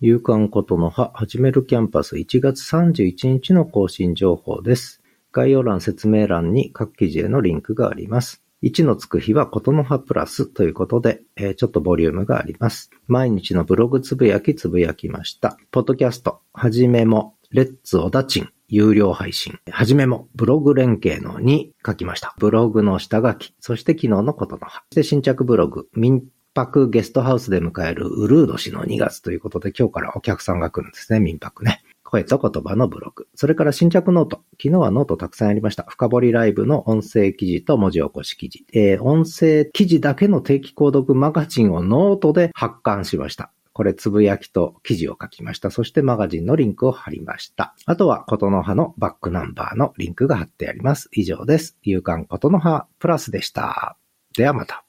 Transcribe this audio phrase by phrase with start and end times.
[0.00, 5.02] 夕刊ことの葉始めるキャンパス1月31日の更新情報です。
[5.32, 8.44] 概要欄説明欄に各記事へのリンクがあります。
[8.62, 12.90] 1のつく日はことの葉プラスということで、えー、ちょっとボリュームがあります。
[13.08, 15.56] 毎日のブログつぶやきつぶやきました。
[15.72, 19.58] ポッドキャスト、はじめも、レッツオダチン、有料配信。
[19.68, 22.36] はじめも、ブログ連携のに書きました。
[22.38, 24.84] ブログの下書き、そして昨日のことの葉。
[24.90, 26.22] そして新着ブログ、民
[26.58, 31.82] 泊ゲストハウスで迎えるうるう年の2月ということで今日からお客さんが来るんですね、民泊ね。
[32.02, 33.28] 声と言葉のブログ。
[33.34, 34.42] それから新着 note。
[34.60, 35.84] 昨日はノートたくさんありました。
[35.88, 38.64] 深掘りライブの音声記事と文字起こし記事。
[38.72, 43.52] えー、音声記事だけの定期購読マガジンをノートで発刊しました。
[43.72, 45.70] これ、つぶやきと記事を書きました。
[45.70, 47.74] そしてマガジンのリンクを貼りました。
[47.84, 51.10] あとは、ことの葉のバックナンバーのリンクが貼ってあります。
[51.12, 51.76] 以上です。
[51.82, 53.96] 夕刊ことのはプラスでした。
[54.34, 54.87] ではまた。